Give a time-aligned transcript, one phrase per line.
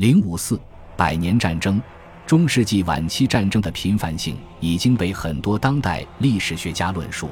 [0.00, 0.58] 零五四
[0.96, 1.78] 百年战争，
[2.26, 7.28] 中世纪晚期战争的频繁性已经被很多当代历史学家论述。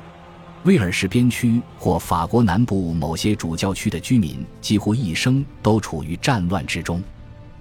[0.64, 7.02] 威尔士边区或法国南部某些主教区的居民几乎一生都处于战乱之中。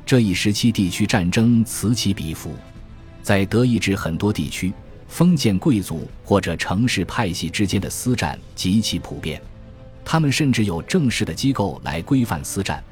[0.05, 2.53] 这一时期地区战争此起彼伏，
[3.23, 4.73] 在德意志很多地区，
[5.07, 9.41] 封建贵族或者城市派系之间的私战极其普遍，
[10.03, 12.83] 他们甚至有正式的机构来规范私战。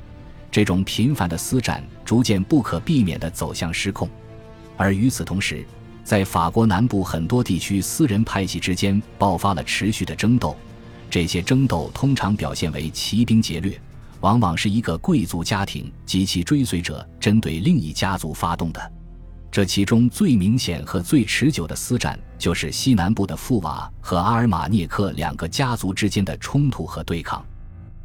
[0.55, 4.09] 这种频繁的私战逐渐不可避免地走向失控，
[4.77, 5.65] 而与此同时，
[6.01, 10.55] 在法国南部很多地区，私人派系之间爆发了持续的争斗。
[11.09, 13.77] 这些争斗通常表现为骑兵劫掠，
[14.21, 18.93] 往往是一个贵族家庭及其追随者针对另一家族发动的。
[19.51, 27.45] 这其中最明显和最持久的私战，就是西南部的富瓦和阿尔马涅克两个家族之间的冲突和对抗。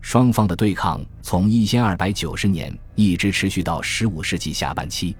[0.00, 5.16] 双方的对抗从一千二百九十年一直持续到十五世纪下半期。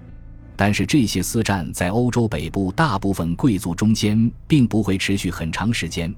[0.57, 6.15] 但是这些私战在欧洲北部大部分贵族中间并不会持续很长时间，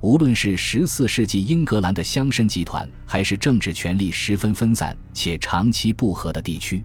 [0.00, 6.84] 无论是十四世纪英格兰的乡绅集团，还是政治权力十分分散且长期不和的地区，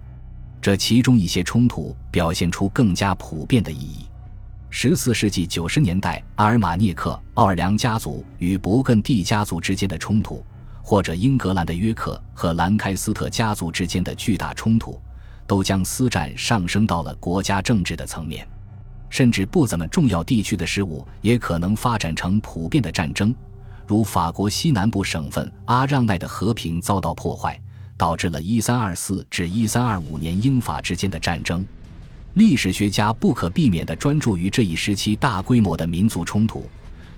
[0.60, 4.06] 这其中一些冲突表现出更加普遍的意义。
[4.72, 10.44] 十四世纪九十年代，阿尔马涅克奥尔良家族与勃艮第家族之间的冲突，
[10.86, 15.02] 或者英格兰的约克和兰开斯特家族之间的巨大冲突。
[15.48, 18.48] 都将私战上升到了国家政治的层面，
[19.12, 23.32] 甚至不怎么重要地区的事务也可能发展成普遍的战争，
[23.86, 27.62] 如法国西南部省份阿让奈的和平遭到破坏，
[27.96, 31.64] 导致了1324至1325年英法之间的战争。
[32.34, 36.68] 历史学家不可避免地专注于这一时期大规模的民族冲突，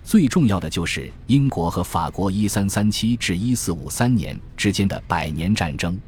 [0.07, 5.99] 最重要的就是英国和法国1337至1453年之间的百年战争。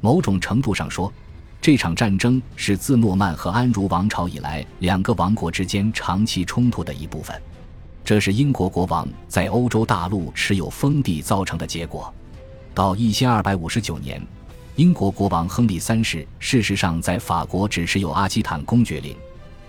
[0.00, 1.12] 某种程度上说，
[1.60, 7.40] 这场战争是自诺曼和安茹王朝以来两个王国之间长期冲突的一部分，
[8.04, 12.12] 这是英国国王在欧洲大陆持有封地造成的结果。
[12.74, 14.20] 到一千二百五十九年，
[14.74, 19.16] 英国国王亨利三世事实上在法国只持有阿基坦公爵领。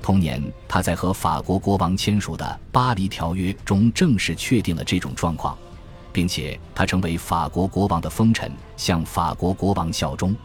[0.01, 5.57] 同年，他在和法国国王签署的《巴黎条约》中正式确定了这种状况，
[6.13, 10.35] 并且他成为法国国王的封臣，向法国国王效忠。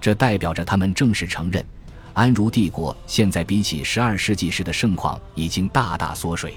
[0.00, 1.64] 这代表着他们正式承认，
[2.12, 6.54] 安茹帝国现在比起十二世纪时的盛况已经大大缩水。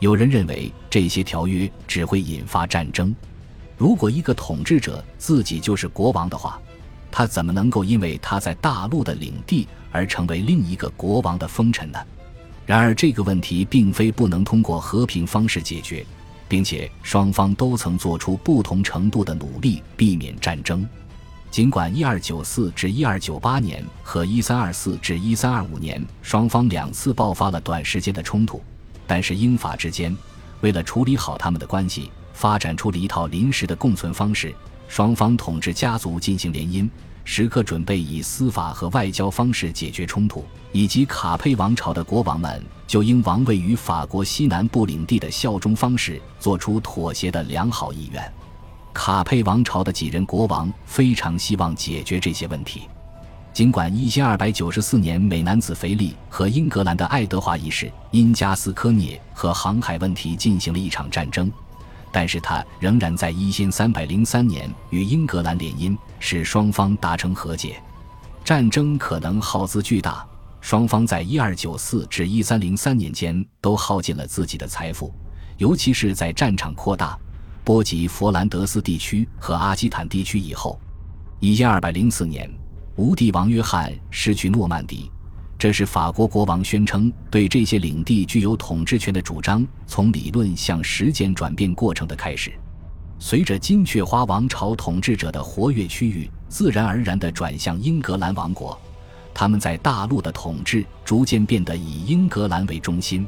[0.00, 3.14] 有人认为这些条约只会引发战争。
[3.76, 6.60] 如果一个统治者自己就是国王的话，
[7.18, 11.98] 他怎么能够因为他在大陆的领地而成为另一个国王的封臣呢？
[12.66, 16.04] 然而，这个问题并非不能通过和平方式解决，
[16.46, 20.86] 并且双方都曾做出不同程度的努力避免战争。
[21.50, 28.62] 尽管一二九四至一二九八年和一三二四至一三二五年双方两次爆发了短时间的冲突，
[29.06, 30.14] 但是英法之间
[30.60, 34.54] 为了处理好他们的关系，发展出了一套临时的共存方式。
[34.88, 36.88] 双方统治家族进行联姻，
[37.24, 48.32] 时刻准备以司法和外交方式解决冲突，以及卡佩王朝的国王们就应王位于法国西南部领地的效忠方式做出妥协的良好意愿。
[48.94, 52.82] 卡佩王朝的几任国王非常希望解决这些问题。
[53.52, 61.50] 尽管一千二百九十四年美男子腓力和英格兰的爱德华一世因加斯科涅和航海问题进行了一场战争，
[62.16, 67.78] 但是他仍然在一千三百零三年与英格兰联姻，使双方达成和解。
[68.42, 70.26] 战争可能耗资巨大，
[70.62, 75.14] 双方在一二九四至一三零三年间都耗尽了自己的财富，
[75.58, 77.18] 尤其是在战场扩大。
[77.62, 80.80] 波及佛兰德斯地区和阿基坦地区以后，
[81.38, 82.50] 一千二百零四年，
[82.94, 85.10] 无帝王约翰失去诺曼底，
[85.58, 92.52] 这是法国国王宣称对这些领地具有统治权的主张从理论向实践转变过程的开始。
[93.18, 98.78] 随着金雀花王朝统治者的活跃区域自然而然地转向英格兰王国，
[99.32, 103.26] 他们在大陆的统治逐渐变得以英格兰为中心。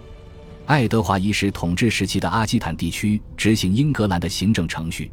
[0.66, 5.10] 爱德华一世统治时期的阿基坦地区执行英格兰的行政程序，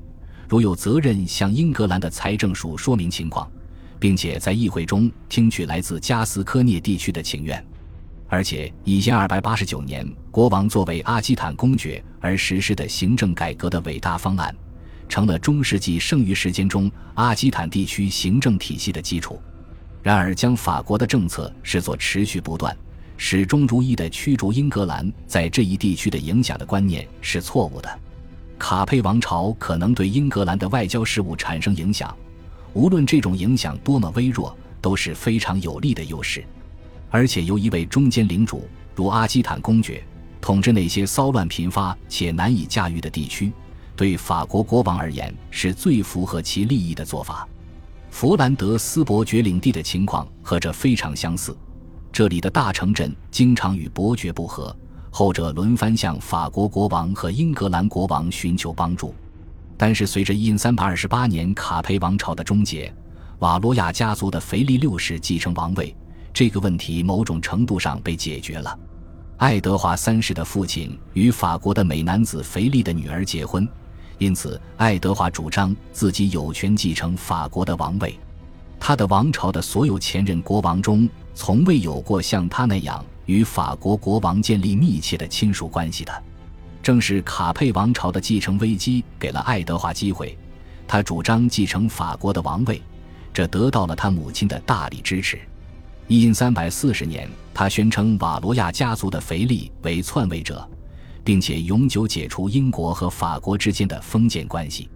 [0.50, 3.50] 如有责任向英格兰的财政署说明情况，
[4.00, 7.64] 并且在议会中听取来自加斯科涅地区的请愿。
[8.28, 14.54] 而且，一千二百八十九年，国王作为阿基坦公爵而实施的行政改革的伟大方案，
[15.08, 19.40] 成了中世纪剩余时间中阿基坦地区行政体系的基础。
[20.02, 22.76] 然而，将法国的政策视作持续不断。
[23.18, 28.00] 始终如一的驱逐英格兰在这一地区的影响的观念是错误的。
[28.60, 32.14] 卡佩王朝可能对英格兰的外交事务产生影响，
[32.76, 36.44] 无论这种影响多么微弱，都是非常有利的优势，
[37.10, 40.04] 而且由一位中间领主如阿基坦公爵
[40.42, 43.50] 统治那些骚乱频发且难以驾驭的地区，
[43.96, 47.48] 对法国国王而言是最符合其利益的做法。
[48.12, 51.58] 佛兰德斯伯爵领地的情况和这非常相似，
[52.12, 54.76] 这里的大城镇经常与伯爵不和，
[55.10, 59.16] 后者轮番向法国国王和英格兰国王寻求帮助。
[59.78, 62.94] 但是，随着印三百二十八年卡佩王朝的终结，
[63.40, 65.94] 瓦罗亚家族的腓力六世继承王位，
[66.34, 68.80] 这个问题某种程度上被解决了。
[69.38, 73.68] 爱德华三世的父亲与法国的美男子腓力的女儿结婚，
[74.18, 78.18] 因此爱德华主张自己有权继承法国的王位。
[78.80, 86.24] 他的王朝的所有前任国王中，从未有过像他那样与法国国王建立密切的亲属关系的。
[86.86, 90.38] 正是卡佩王朝的继承危机给了爱德华机会，
[90.88, 92.80] 他主张继承法国的王位，
[93.34, 95.40] 这得到了他母亲的大力支持。
[96.08, 100.64] 因三百四十年，他宣称瓦罗亚家族的腓力为篡位者，
[101.24, 104.88] 并且永久解除英国和法国之间的封建关系。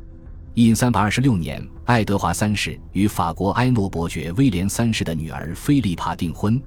[0.53, 6.61] 因三百二十六年，爱德华三世与法国埃诺伯爵威廉三世的女儿菲利帕订婚，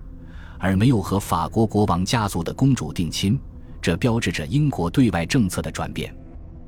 [0.58, 3.38] 而没有和法国国王家族的公主定亲。
[3.82, 6.14] 这标志着英国对外政策的转变。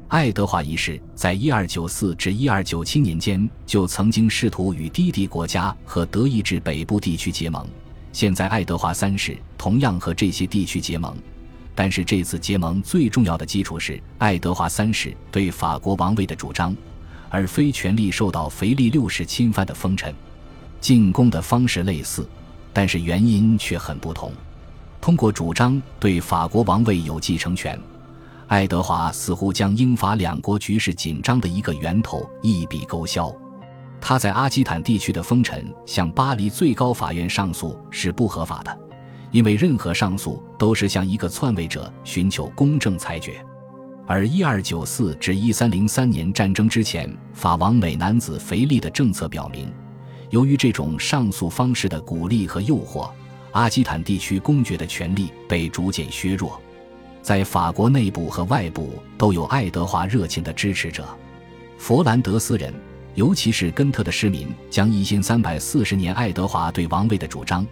[0.09, 7.67] 爱德华一世在一二九四至一二九七年间就曾经试图与低地国家和德意志北部地区结盟，
[8.13, 11.17] 现在爱德华三世同样和这些地区结盟，
[11.75, 16.77] 但是这次结盟最重要的基础是爱德华三世对法国王位的主张，
[17.31, 20.15] 而非权力受到腓力六世侵犯的封臣。
[20.81, 22.29] 进攻的方式类似，
[22.73, 24.31] 但是原因却很不同。
[25.05, 27.79] 通过主张对法国王位有继承权，
[28.47, 33.31] 爱德华似乎将英法两国局势紧张的一个源头一笔勾销。
[34.01, 38.75] 他在阿基坦地区的封臣向巴黎最高法院上诉是不合法的，
[39.31, 43.45] 因为任何上诉都是向一个篡位者寻求公正裁决。
[44.07, 49.71] 而一二九四至一三零三年战争之前，法王美男子腓力的政策表明，
[50.31, 53.11] 由于这种上诉方式的鼓励和诱惑。
[53.55, 56.61] 阿基坦地区公爵的权力被逐渐削弱，
[57.23, 61.07] 在法国内部和外部都有爱德华热情的支持者。
[61.79, 62.75] 佛兰德斯人，
[63.15, 67.65] 尤其是根特的市民，将一千三百四十年爱德华对王位的主张，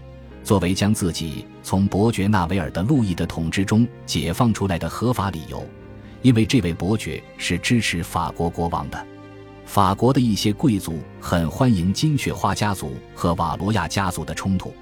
[0.44, 5.66] 作为将自己从伯爵纳维尔的路易的统治中解放出来的合法理由，
[6.22, 9.06] 因为这位伯爵是支持法国国王的。
[9.66, 14.72] 法国的一些贵族很欢迎金雀花家族和瓦罗亚家族的冲突。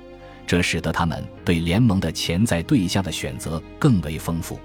[0.50, 4.58] 这使得他们对联盟的潜在对象的选择更为丰富。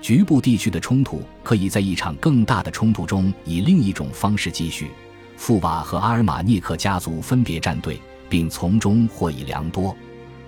[0.00, 4.90] 局部地区的冲突可以在一场更大的冲突中以另一种方式继续。
[5.36, 9.94] 富瓦和阿尔马涅克家族分别站队，并从中获益良多。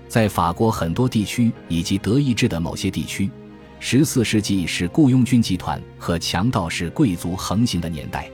[0.08, 3.30] 在法国很多地区以及德意志的某些地区，
[3.80, 8.30] 十四世纪是雇佣军集团和强盗式贵族横行的年代。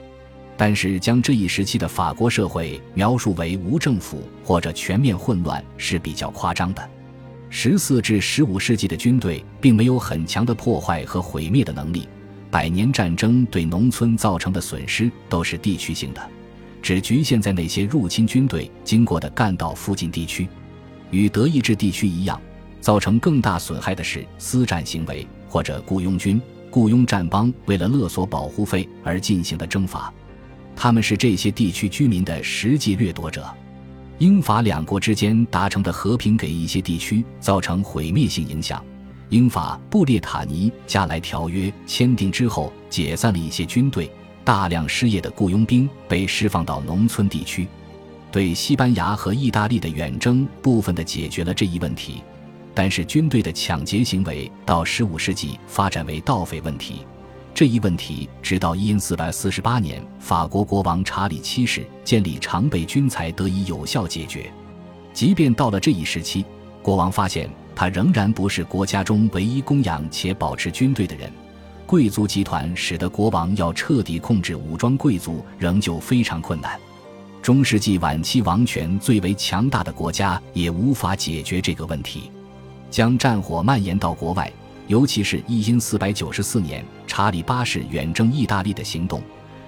[0.57, 6.89] 但是，将这一时期的法国社会描述为无政府或者全面混乱是比较夸张的。
[7.49, 12.09] 十四至十五世纪的军队并没有很强的破坏和毁灭的能力，
[12.49, 16.21] 百年战争对农村造成的损失都是地区性的，
[16.81, 20.47] 只局限在那些入侵军队经过的干道附近地区。
[21.11, 22.41] 与德意志地区一样，
[22.81, 26.41] 造成更大损害的是私战行为或者雇佣军、
[26.71, 30.11] 雇佣战帮为了勒索保护费而进行的征伐。
[30.77, 33.45] 他们是这些地区居民的实际掠夺者。
[34.19, 38.83] 英法两国之间达成的和平给一些地区造成毁灭性影响。
[39.29, 44.09] 英法布列塔尼加莱条约签订之后，解散了一些军队，
[44.45, 47.67] 大量失业的雇佣兵被释放到农村地区。
[48.31, 52.21] 对西班牙和意大利的远征部分的解决了这一问题，
[52.73, 57.01] 但是军队的抢劫行为到十五世纪发展为盗匪问题。
[57.57, 64.47] 这一问题直到一四四十八年，法国国王查理七世建立常备军才得以有效解决。
[65.11, 66.45] 即便到了这一时期，
[66.83, 71.31] 国王发现他仍然不是国家中唯一供养且保持军队的人。
[71.87, 76.79] 贵族集团使得国王要彻底控制武装贵族仍旧非常困难。
[77.41, 82.29] 中世纪晚期王权最为强大的国家也无法解决这个问题，
[82.91, 84.53] 将战火蔓延到国外。
[84.85, 86.81] 尤其是一因四百九四年
[87.17, 89.23] 查理八世远征意大利的行动，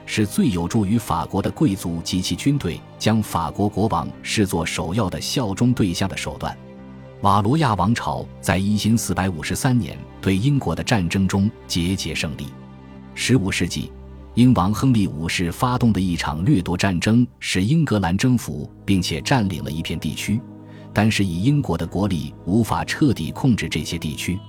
[0.06, 6.56] 是最有助于法国的贵族及其军队将法国国王视作首要的效忠对象的手段。
[7.22, 12.46] 瓦罗亚王朝在一因四百五十三年对英国的战争中节节胜利。
[13.16, 13.92] 十五世纪，
[14.36, 20.40] 英王亨利五世发动的一场掠夺战争，使英格兰征服并且占领了一片地区，
[20.94, 24.40] 但是以英国的国力无法彻底控制这些地区。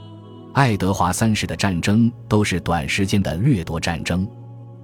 [0.52, 4.26] 爱德华三世的战争都是短时间的掠夺战争。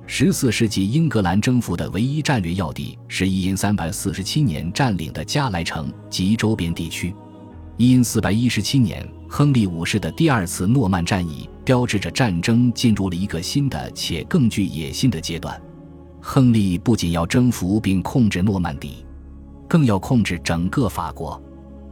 [0.07, 7.13] 十四世纪英格兰征服的唯一战略要地是伊因三百四十七年占领的加莱城及周边地区。
[7.77, 15.61] 伊因四百一十七年，亨利五世的第二次诺曼战役标志着战争进入了一个新的且更具野心的阶段。
[16.21, 19.05] 亨利不仅要征服并控制诺曼底，
[19.69, 21.43] 更要控制整个法国。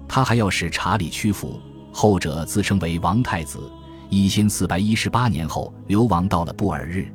[0.06, 1.60] 他还要使查理屈服，
[1.94, 3.70] 后者自称为王太子。
[4.10, 7.06] 一因四百一十八年后流亡到了布尔日。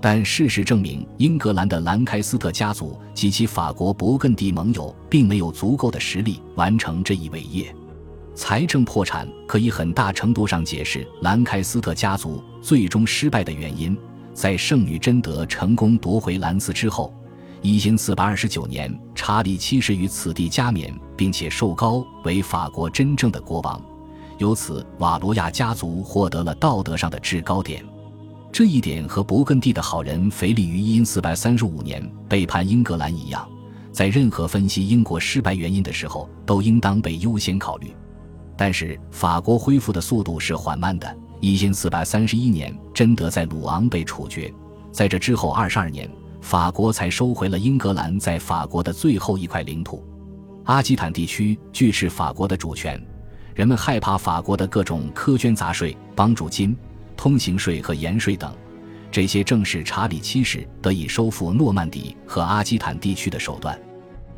[0.00, 7.72] 但事实证明，英格兰的兰开斯特家族及其法国勃艮第盟友并没有足够的实力完成这一伟业。
[8.34, 13.96] 财政破产可以很大程度上解释兰开斯特家族最终失败的原因。
[14.32, 17.14] 在圣女贞德成功夺回兰斯之后，
[17.60, 23.80] 一因四百二十九年，查理七世于此地加冕，并且受高为法国真正的国王，
[24.42, 27.84] 由此瓦罗亚家族获得了道德上的制高点。
[28.50, 33.48] 这一点和勃艮第的好人腓力于因四百三十五年背叛英格兰一样，
[33.92, 37.94] 在任何分析英国失败原因的时候，都应当被优先考虑。
[38.56, 41.16] 但是法国恢复的速度是缓慢的。
[41.40, 44.52] 一因四百三十一年，贞德在鲁昂被处决，
[44.90, 50.04] 在这之后二十二年，法国才收回了英格兰在法国的最后一块领土。
[50.64, 53.00] 阿基坦地区拒斥法国的主权，
[53.54, 56.76] 人们害怕法国的各种苛捐杂税、帮助金。
[57.14, 58.52] 通行税和盐税等，
[59.08, 63.78] 这些正是查理七世得以收复诺曼底和阿基坦地区的手段。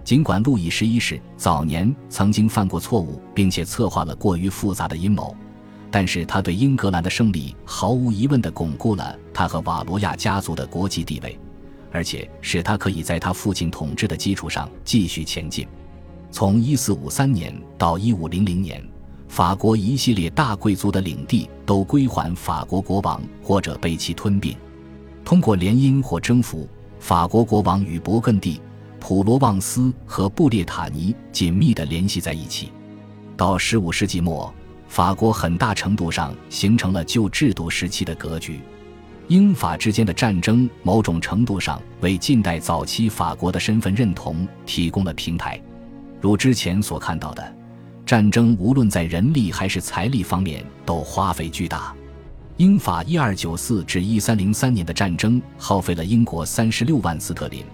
[0.03, 5.35] 尽管路易十一世早年曾经犯过错误，并且策划了过于复杂的阴谋，
[5.91, 11.39] 但是他对英格兰的胜利毫无疑问地巩固了他和瓦罗亚家族的国际地位，
[11.91, 15.67] 而且使他可以在他父亲统治的基础上继续前进。
[16.31, 18.94] 从1453年到1500年。
[19.35, 24.57] 法国一系列大贵族的领地都归还法国国王，或者被其吞并。
[25.25, 26.69] 通过联姻或征服，
[27.01, 28.61] 法国国王与勃艮第、
[29.01, 32.71] 普罗旺斯和布列塔尼紧密地联系在一起。
[33.37, 34.55] 到15世纪末，
[34.87, 38.61] 法国很大程度上形成了旧制度时期的格局。
[39.27, 45.61] 英法之间的战争，某种程度上为近代早期法国的身份认同提供了平台。
[46.21, 47.64] 如之前所看到的。
[48.07, 51.95] 战争无论在人力还是财力方面都花费巨大。
[52.59, 57.65] 英法一二九四至一三零三年的战争耗费了英国三十六万斯特林，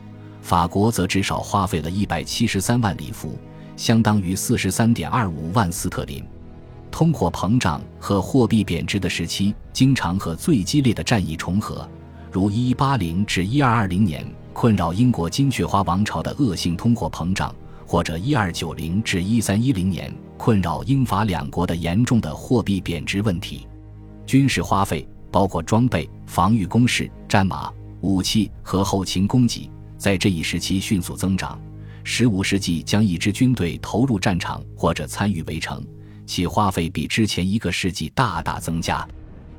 [0.41, 3.37] 法国则至少花费了一百七十三万里弗，
[3.77, 6.25] 相当于四十三点二五万斯特林。
[6.91, 11.87] 通货膨胀和货币贬值的时期经常和最激烈的战役重合，
[12.31, 17.55] 如一八零至一二二零年困扰英国金雀花王朝的恶性通货膨胀。
[17.90, 23.66] 或者一二九零至一三一零年困扰英法两国的严重的货币贬值问题，
[24.25, 27.68] 军事花费包括装备、防御工事、战马、
[28.02, 29.68] 武器和后勤供给，
[29.99, 31.61] 在这一时期迅速增长。
[32.04, 35.85] 十五世纪将一支军队投入战场或者参与围城，
[36.25, 39.04] 其花费比之前一个世纪大大增加。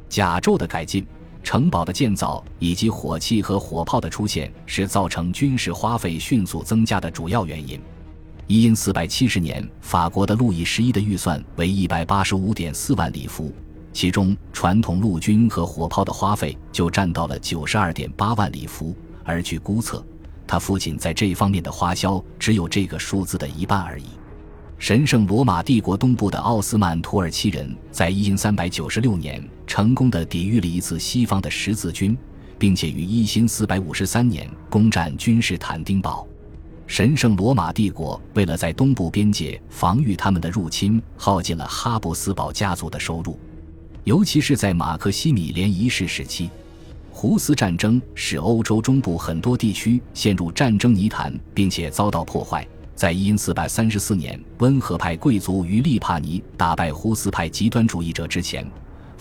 [0.07, 1.05] 甲胄的改进、
[1.43, 7.77] 城堡的建造以及火器和火炮的出现，是造成军事花费迅速增加的主要原因。
[8.51, 13.49] 一因四百七十年，法国的路易十一的预算为一百八十五点四万里弗，
[13.93, 18.93] 其中传统陆军和火炮的花费就占到了九十二点八万里弗，
[19.23, 20.05] 而据估测，
[20.45, 24.03] 他父亲在这方面的花销只有这个数字的一半而已。
[24.77, 32.17] 神圣罗马帝国东部的奥斯曼土耳其人在一因三百九十六年成功的抵御了一次西方的十字军，
[32.59, 36.27] 并且于一因四百五十三年攻占君士坦丁堡。
[36.91, 43.39] 神圣罗马帝国为了在东部边界防御他们的入侵，耗尽了哈布斯堡家族的收入，
[44.03, 46.49] 尤其是在马克西米连一世时期，
[47.09, 52.67] 胡斯战争使欧洲中部很多地区陷入战争泥潭，并且遭到破坏。
[52.93, 58.69] 在一四三四年，温和派贵族于利帕尼打败胡斯派极端主义者之前。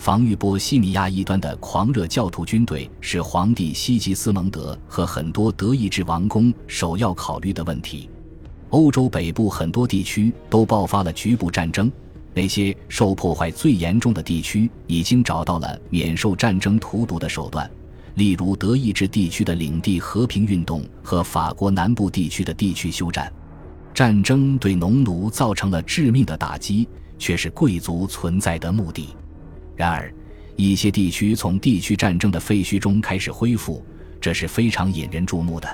[0.01, 8.09] 防御波西米亚一端的狂热教徒军队是皇帝西吉斯蒙德和很多德意志王公首要考虑的问题。
[8.71, 11.91] 欧洲北部很多地区都爆发了局部战争，
[12.33, 17.69] 那些受破坏最严重的地区已经找到了免受战争荼毒的手段，
[18.15, 23.31] 例如德意志地区的领地和平运动和法国南部地区的地区休战。
[23.93, 26.89] 战争对农奴造成了致命的打击，
[27.19, 29.09] 却是贵族存在的目的。
[29.81, 30.13] 然而，
[30.57, 33.83] 一些地区从地区战争的废墟中开始恢复，
[34.21, 35.67] 这是非常引人注目的。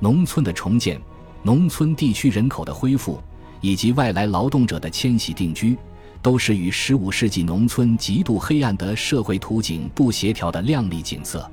[0.00, 0.98] 农村的重建、
[1.42, 3.20] 农村地区人口的恢复
[3.60, 5.76] 以及外来劳动者的迁徙定居，
[6.22, 11.46] 都是与15世纪农村极度黑暗的社会图景不协调的亮丽景色。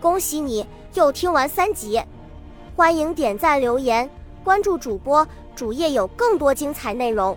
[0.00, 0.64] 恭喜你
[0.94, 2.00] 又听完三集，
[2.74, 4.08] 欢迎点赞、留言、
[4.42, 7.36] 关注主播，主页有更多精彩内容。